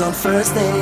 on 0.00 0.12
first 0.14 0.54
day 0.54 0.81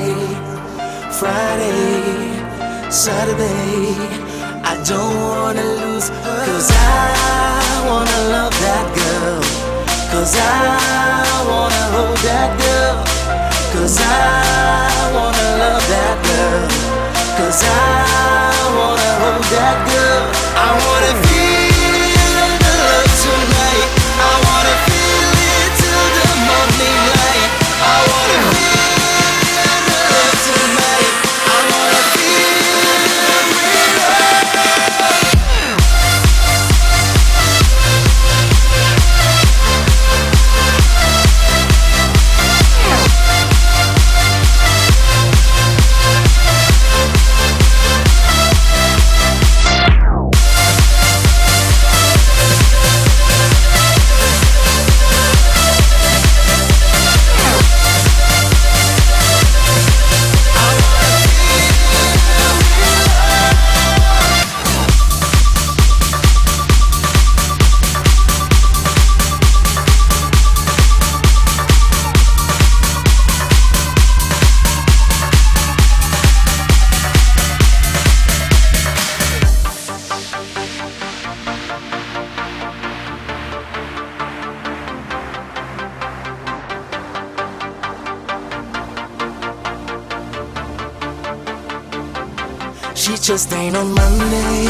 just 93.30 93.52
ain't 93.52 93.76
on 93.76 93.94
Monday, 93.94 94.66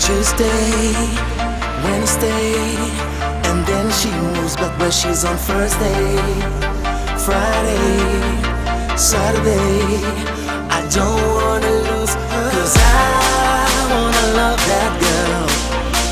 Tuesday, 0.00 0.90
Wednesday, 1.84 2.74
and 3.46 3.64
then 3.64 3.88
she 3.92 4.10
moves 4.10 4.56
back 4.56 4.76
where 4.80 4.90
she's 4.90 5.24
on 5.24 5.36
Thursday, 5.36 6.16
Friday, 7.24 8.96
Saturday. 8.96 10.02
I 10.68 10.80
don't 10.90 11.22
wanna 11.38 11.74
lose 11.90 12.14
her, 12.14 12.50
cause 12.50 12.76
I 12.76 13.86
wanna 13.92 14.26
love 14.34 14.60
that 14.72 14.92
girl, 15.04 15.46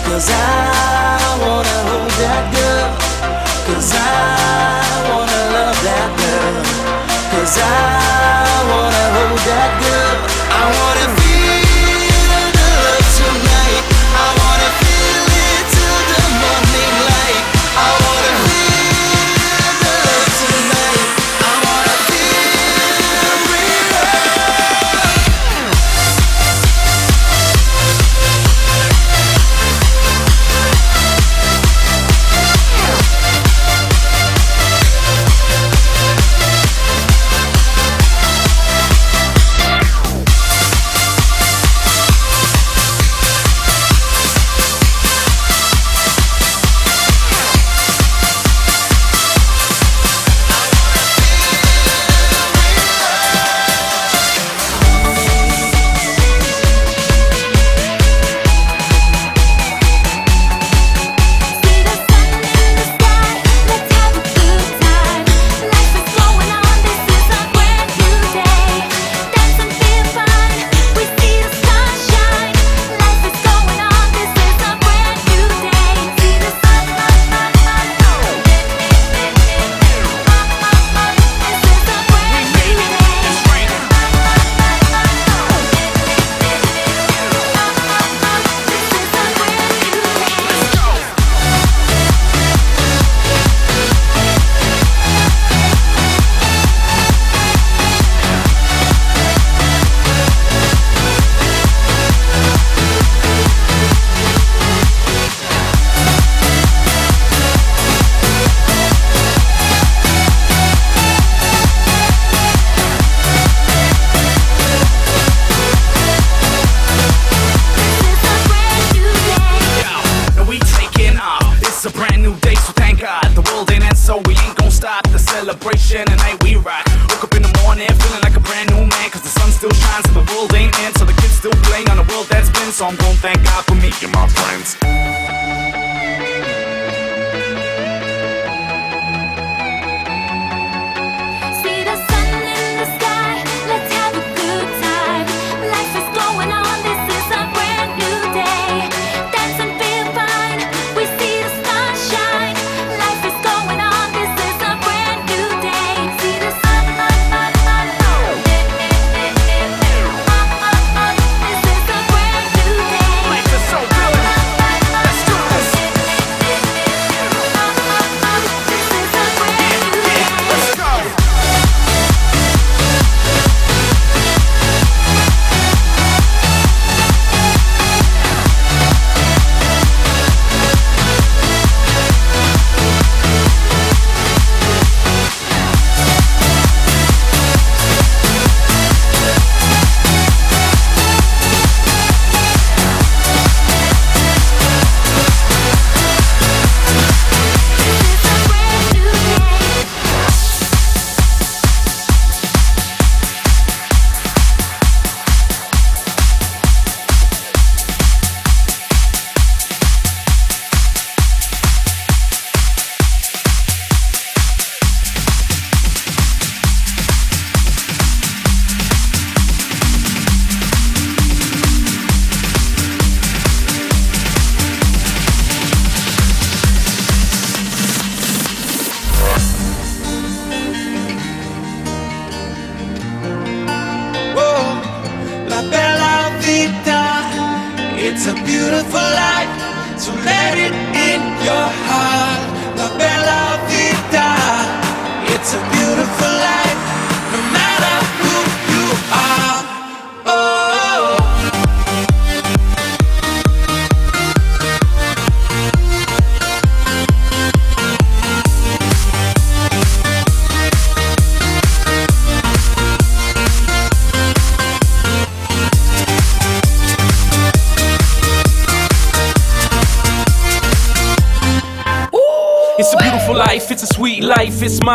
cause 0.06 0.31
I 0.31 1.19
wanna 1.43 1.79
hold 1.91 2.12
that 2.23 2.44
girl, 2.55 2.89
cause 3.67 3.91
I 3.93 5.11
wanna 5.11 5.43
love 5.56 5.79
that 5.89 6.09
girl, 6.23 6.62
cause 7.33 7.59
I 7.59 8.02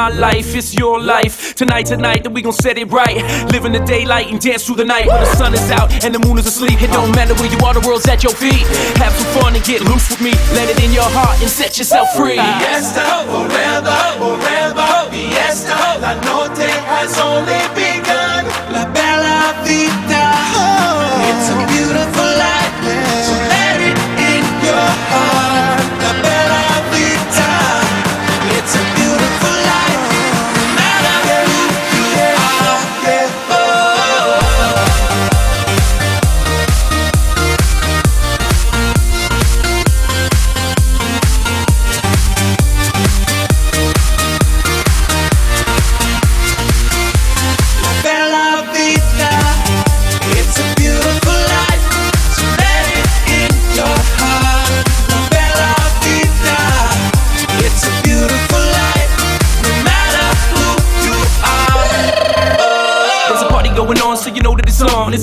my 0.10 0.16
life, 0.16 0.56
it's 0.56 0.74
your 0.74 1.02
life. 1.02 1.54
Tonight, 1.56 1.88
tonight, 1.88 2.24
that 2.24 2.32
we 2.32 2.42
gon' 2.42 2.54
set 2.54 2.78
it 2.78 2.90
right. 2.92 3.18
Live 3.52 3.66
in 3.66 3.74
the 3.74 3.84
daylight 3.86 4.28
and 4.32 4.40
dance 4.40 4.66
through 4.66 4.78
the 4.78 4.86
night 4.86 5.08
when 5.08 5.20
the 5.20 5.36
sun 5.36 5.54
is 5.54 5.70
out 5.72 5.92
and 6.04 6.16
the 6.16 6.20
moon 6.20 6.38
is 6.38 6.48
asleep. 6.48 6.82
It 6.82 6.92
don't 6.92 7.14
matter 7.16 7.34
where 7.36 7.52
you 7.52 7.60
are, 7.66 7.74
the 7.74 7.86
world's 7.86 8.08
at 8.08 8.24
your 8.24 8.34
feet. 8.34 8.64
Have 9.04 9.14
some 9.14 9.42
fun 9.42 9.56
and 9.56 9.64
get 9.66 9.82
loose 9.82 10.10
with 10.10 10.22
me. 10.22 10.32
Let 10.56 10.70
it 10.70 10.80
in 10.84 10.94
your 10.94 11.10
heart 11.18 11.42
and 11.42 11.50
set 11.50 11.78
yourself 11.78 12.08
free. 12.16 12.40
Fiesta, 12.40 13.04
forever, 13.28 14.00
forever, 14.22 14.90
fiesta. 15.12 15.76
La 16.00 16.14
noche 16.24 16.70
has 16.88 17.18
only 17.20 17.62
begun. 17.76 18.48
La 18.72 18.86
bella 18.96 19.56
vita. 19.66 20.27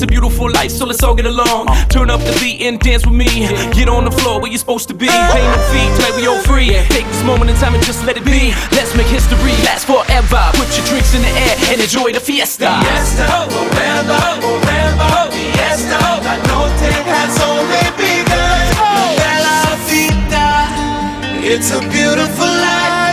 A 0.04 0.06
beautiful 0.06 0.50
life, 0.52 0.70
so 0.70 0.84
let's 0.86 1.02
all 1.02 1.14
get 1.14 1.26
along. 1.26 1.66
Uh. 1.68 1.84
Turn 1.88 2.10
up 2.10 2.20
the 2.20 2.36
beat 2.40 2.60
and 2.62 2.78
dance 2.78 3.06
with 3.06 3.14
me. 3.16 3.48
Get 3.72 3.88
on 3.88 4.04
the 4.04 4.10
floor 4.10 4.40
where 4.40 4.50
you're 4.50 4.58
supposed 4.58 4.88
to 4.88 4.94
be. 4.94 5.08
Pay 5.08 5.44
no 5.44 5.58
fee, 5.72 5.88
tonight 5.96 6.14
we 6.16 6.26
all 6.26 6.40
free. 6.44 6.68
Take 6.92 7.06
this 7.06 7.24
moment 7.24 7.50
in 7.50 7.56
time 7.56 7.74
and 7.74 7.82
just 7.82 8.04
let 8.04 8.16
it 8.16 8.24
be. 8.24 8.52
Let's 8.76 8.94
make 8.94 9.06
history 9.08 9.56
last 9.64 9.86
forever. 9.86 10.42
Put 10.54 10.68
your 10.76 10.86
drinks 10.86 11.14
in 11.14 11.22
the 11.22 11.32
air 11.32 11.56
and 11.72 11.80
enjoy 11.80 12.12
the 12.12 12.20
fiesta. 12.20 12.68
Fiesta, 12.84 13.48
forever, 13.48 14.20
forever, 14.44 15.12
fiesta. 15.32 15.98
La 16.22 16.36
noche 16.52 16.92
has 17.08 17.34
only 17.48 17.84
begun. 17.96 18.66
Bella 19.16 19.58
Vita. 19.88 20.48
It's 21.40 21.70
a 21.72 21.80
beautiful 21.88 22.46
life, 22.46 23.03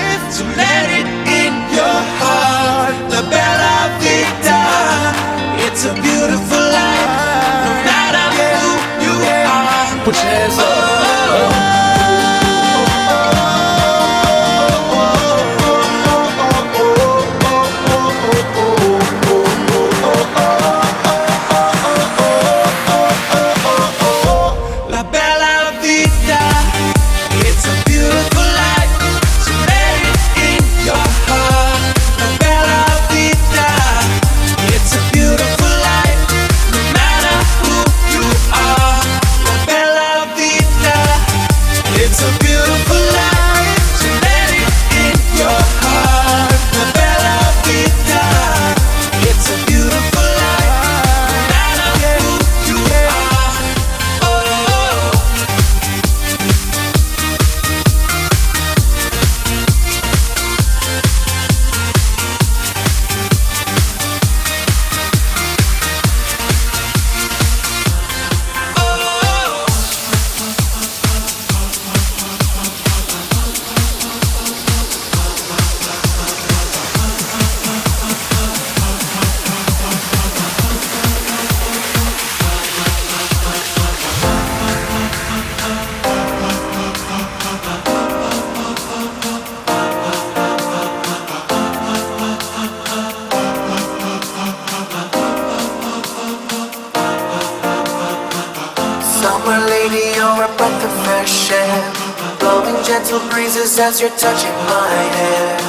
as 103.92 104.00
you're 104.00 104.16
touching 104.16 104.56
my 104.72 104.88
hair. 105.20 105.60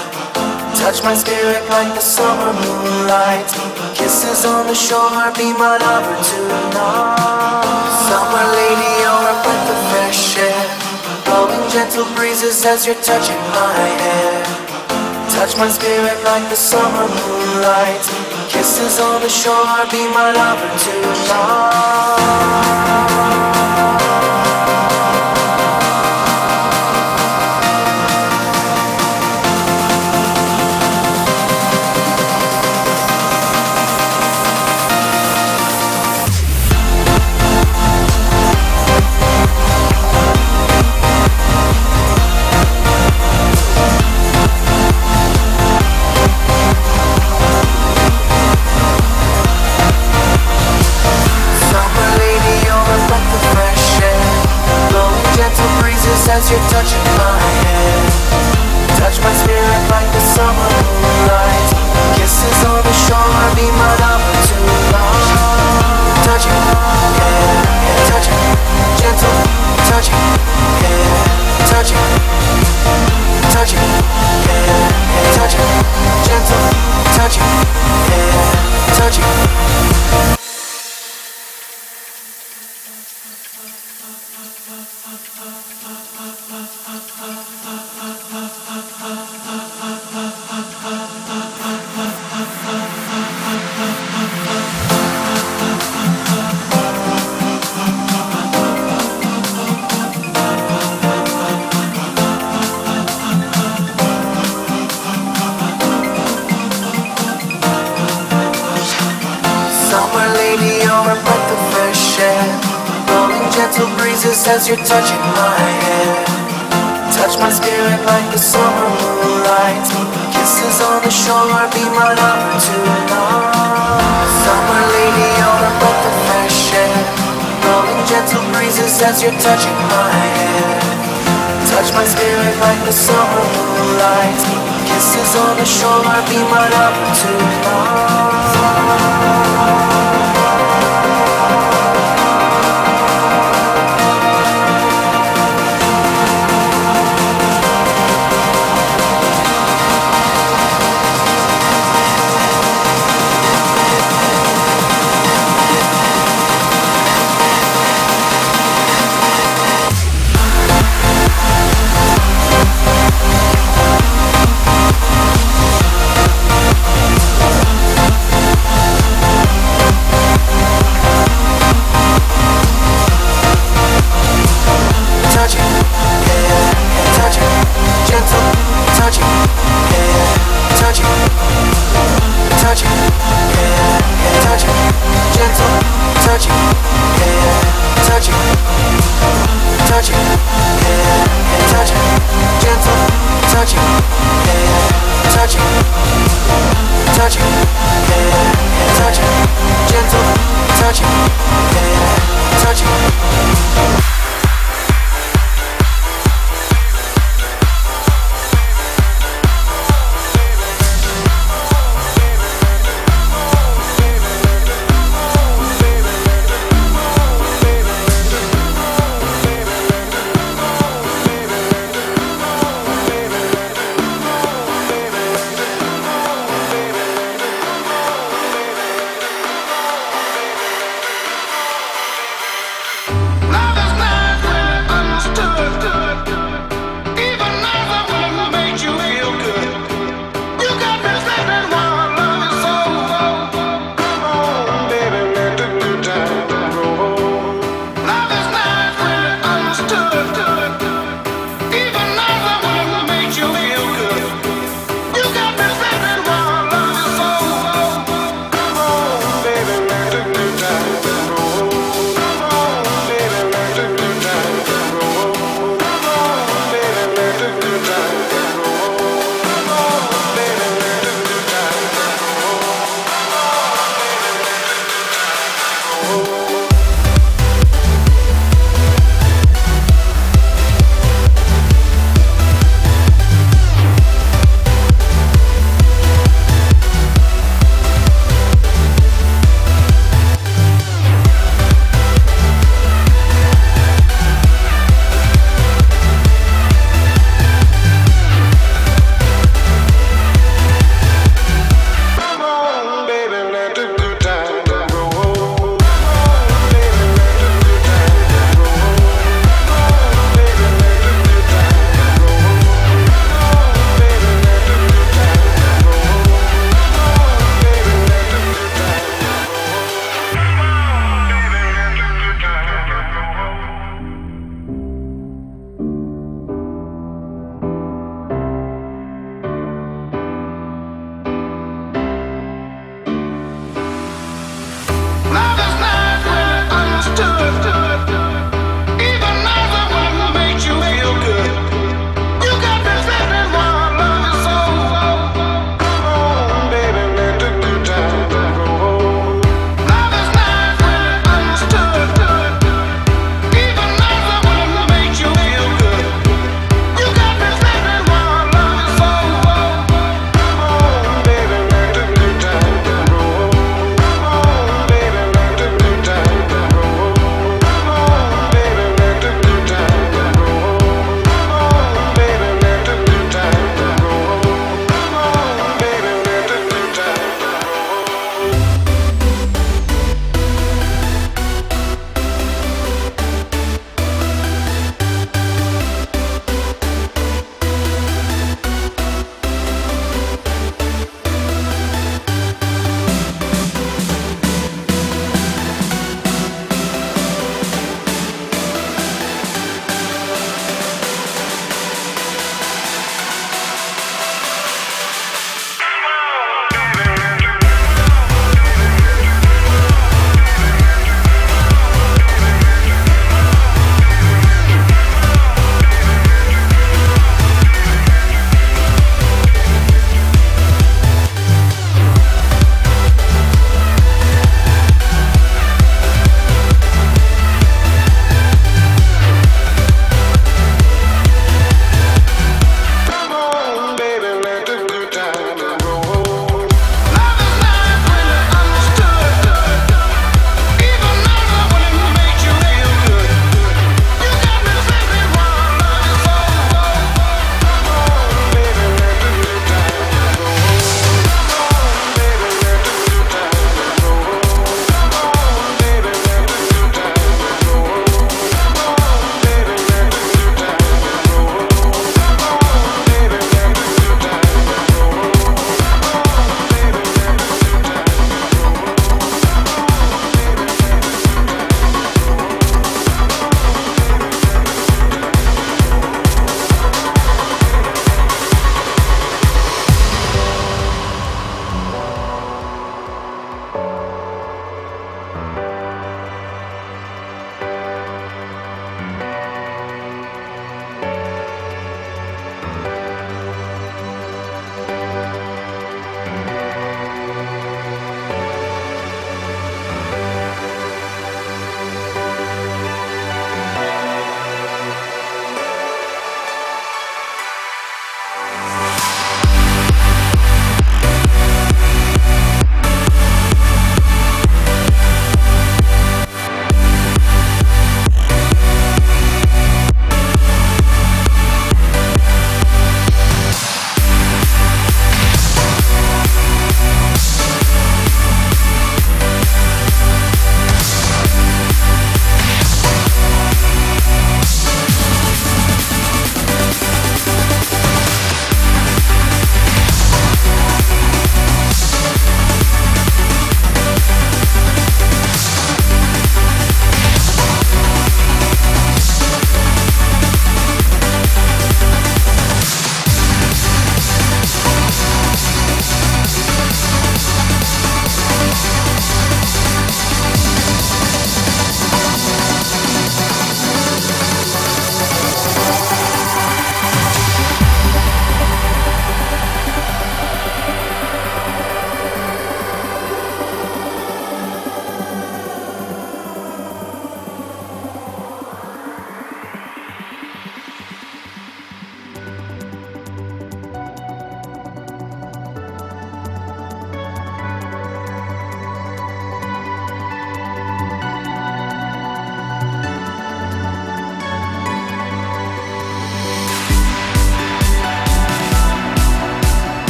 Touch 0.79 1.03
my 1.03 1.15
spirit 1.15 1.63
like 1.75 1.93
the 1.99 2.01
summer 2.01 2.53
moonlight. 2.55 3.51
Kisses 3.99 4.45
on 4.45 4.69
the 4.69 4.77
shore, 4.77 5.27
be 5.35 5.51
my 5.59 5.75
lover 5.83 6.19
tonight. 6.31 7.67
Summer 8.07 8.47
lady, 8.61 8.91
you're 9.03 9.27
a 9.27 9.37
breath 9.43 9.71
of 9.75 9.81
fresh 9.91 10.39
air. 10.39 10.67
Blowing 11.27 11.67
gentle 11.75 12.07
breezes 12.15 12.65
as 12.65 12.87
you're 12.87 13.03
touching 13.03 13.43
my 13.59 13.75
hair. 14.03 14.47
Touch 15.35 15.57
my 15.59 15.69
spirit 15.69 16.19
like 16.23 16.47
the 16.49 16.55
summer 16.71 17.09
moonlight. 17.19 18.03
Kisses 18.55 19.01
on 19.01 19.21
the 19.21 19.29
shore, 19.29 19.83
be 19.91 20.07
my 20.15 20.31
lover 20.31 20.71
tonight. 20.85 22.23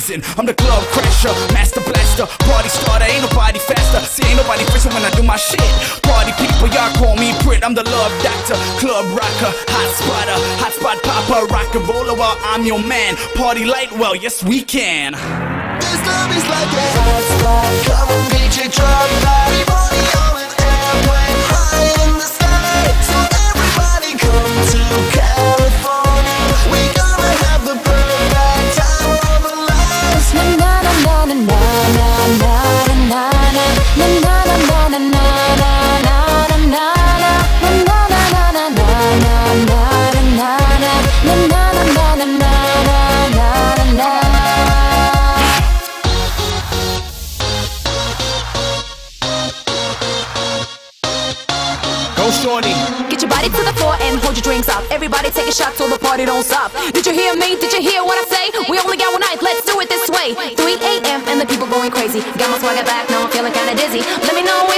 Blazing. 0.00 0.22
I'm 0.38 0.46
the 0.46 0.54
club 0.54 0.82
crasher, 0.94 1.32
master 1.52 1.80
blaster, 1.80 2.26
party 2.44 2.68
starter. 2.68 3.04
Ain't 3.04 3.22
nobody 3.22 3.58
faster. 3.58 4.00
See, 4.00 4.26
ain't 4.28 4.36
nobody 4.36 4.64
fresher 4.64 4.88
when 4.90 5.04
I 5.04 5.10
do 5.10 5.22
my 5.22 5.36
shit. 5.36 5.60
Party 6.02 6.32
people, 6.40 6.68
y'all 6.68 6.92
call 6.96 7.16
me 7.16 7.32
Brit. 7.42 7.64
I'm 7.64 7.74
the 7.74 7.84
love 7.84 8.12
doctor, 8.22 8.54
club 8.80 9.06
rocker, 9.12 9.52
hot 9.68 9.90
spotter, 9.94 10.38
hot 10.60 10.72
spot 10.72 11.02
popper, 11.02 11.46
rock 11.52 11.74
and 11.74 11.88
roller 11.88 12.14
while 12.14 12.36
I'm 12.42 12.64
your 12.64 12.82
man. 12.82 13.16
Party 13.36 13.64
light, 13.64 13.92
well, 13.92 14.16
yes, 14.16 14.42
we 14.42 14.62
can. 14.62 15.14
Got 62.38 62.50
my 62.50 62.58
swagger 62.58 62.84
back, 62.84 63.08
now 63.10 63.22
I'm 63.24 63.30
feeling 63.30 63.52
kinda 63.52 63.74
dizzy. 63.74 64.00
Let 64.26 64.34
me 64.34 64.42
know 64.42 64.69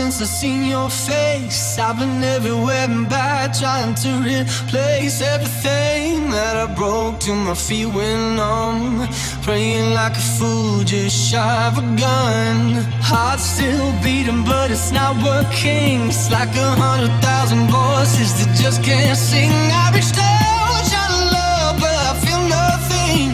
since 0.00 0.22
I 0.22 0.24
seen 0.24 0.64
your 0.64 0.88
face. 0.88 1.78
I've 1.78 1.98
been 1.98 2.22
everywhere 2.36 2.86
and 2.88 3.06
back 3.08 3.52
trying 3.62 3.94
to 4.04 4.10
replace 4.32 5.20
everything 5.20 6.30
that 6.36 6.54
I 6.64 6.66
broke 6.74 7.20
till 7.20 7.40
my 7.48 7.54
feet 7.54 7.90
went 7.96 8.36
numb. 8.40 9.06
Praying 9.42 9.92
like 10.00 10.16
a 10.22 10.26
fool, 10.36 10.84
just 10.84 11.16
shy 11.30 11.54
of 11.68 11.76
a 11.84 11.86
gun. 12.04 12.56
Heart 13.10 13.40
still 13.40 13.88
beating, 14.02 14.42
but 14.44 14.70
it's 14.70 14.90
not 14.90 15.12
working. 15.30 16.08
It's 16.12 16.30
like 16.30 16.52
a 16.66 16.70
hundred 16.84 17.14
thousand 17.26 17.64
voices 17.68 18.30
that 18.38 18.50
just 18.62 18.82
can't 18.82 19.18
sing. 19.18 19.52
I 19.82 19.86
reached 19.94 20.18
out, 20.18 20.82
trying 20.92 21.16
to 21.18 21.24
love, 21.38 21.74
but 21.84 21.96
I 22.08 22.12
feel 22.24 22.42
nothing. 22.60 23.26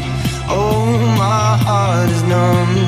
Oh, 0.59 0.99
my 1.23 1.47
heart 1.67 2.11
is 2.11 2.23
numb. 2.33 2.86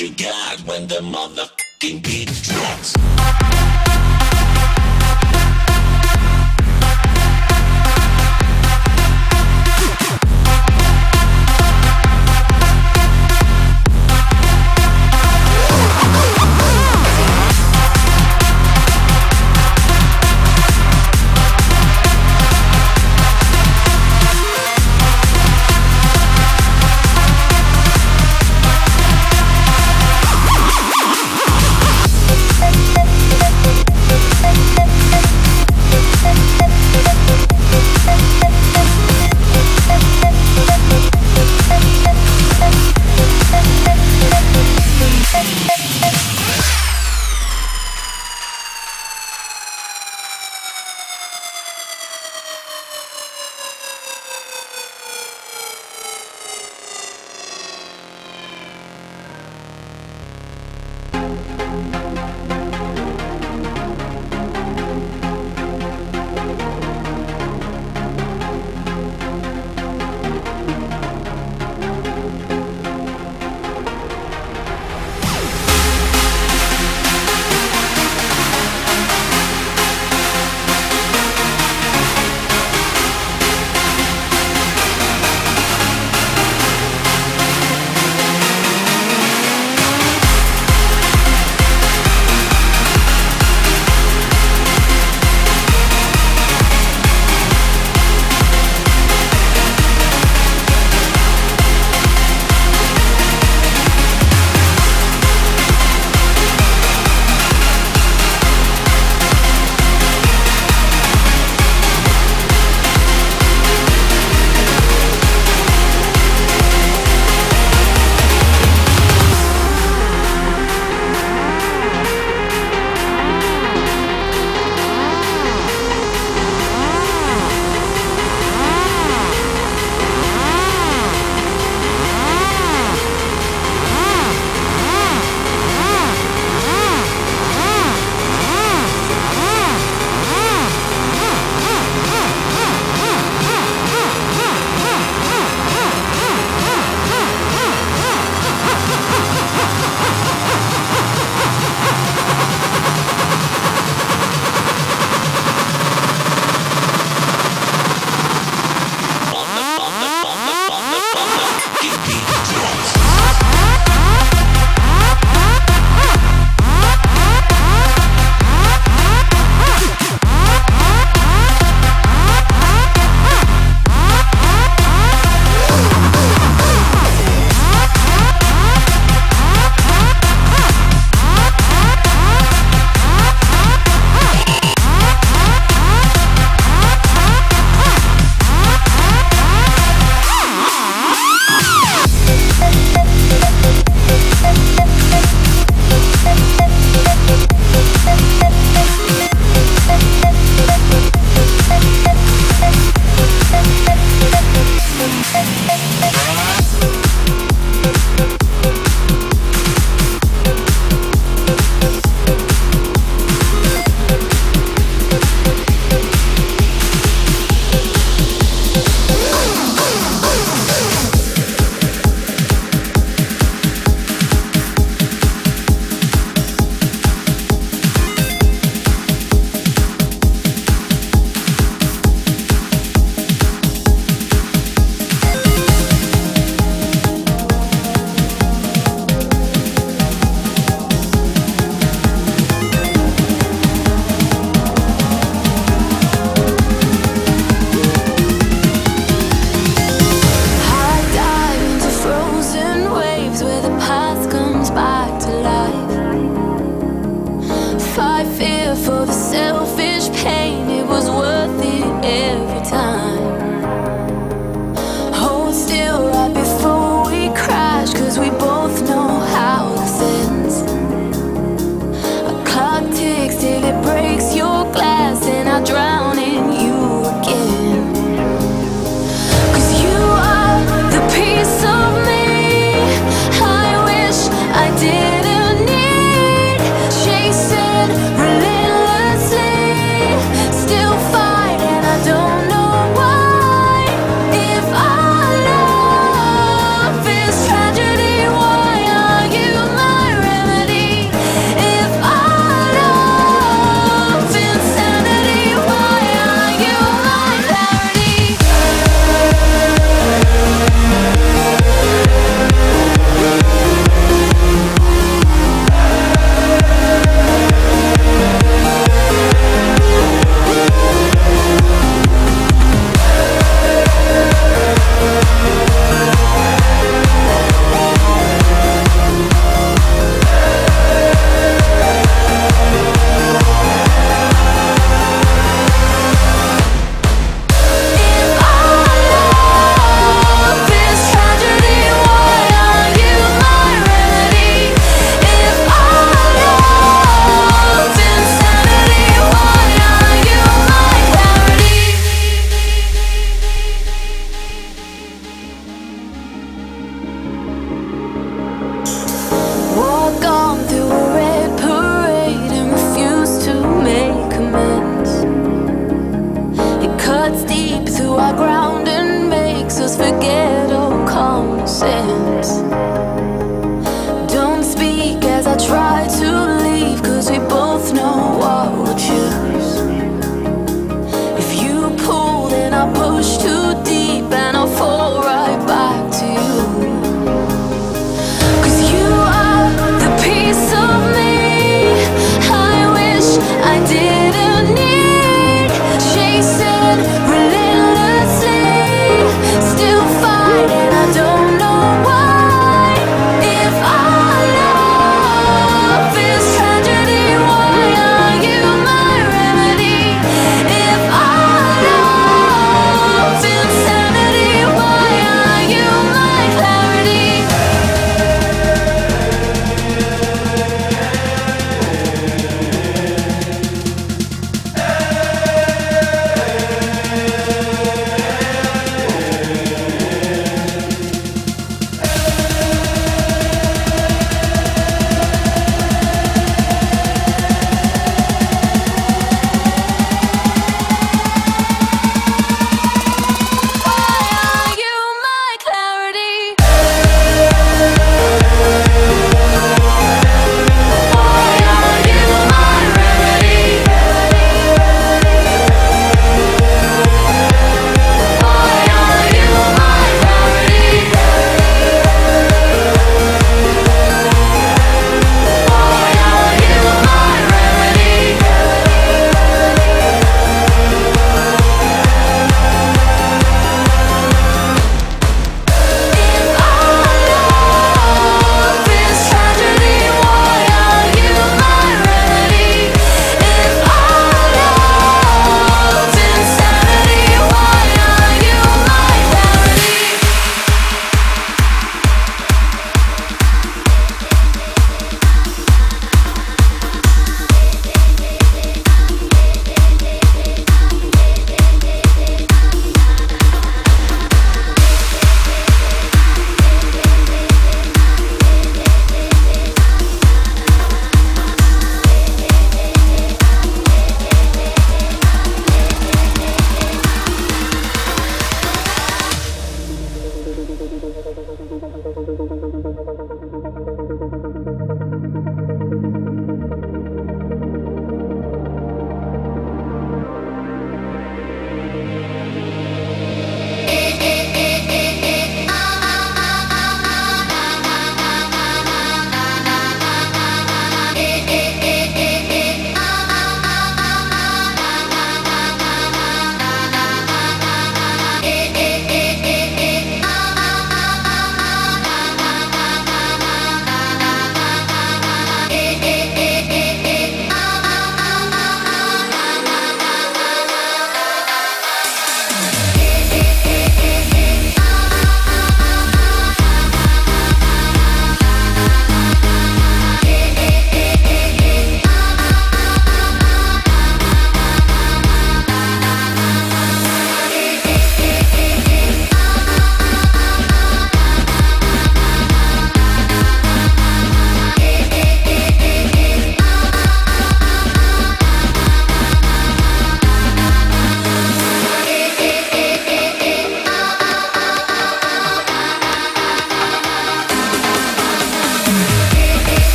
You 0.00 0.10
got 0.14 0.58
when 0.66 0.88
the 0.88 0.96
motherfucking 0.96 2.02
beat 2.02 2.26
drops. 2.42 3.13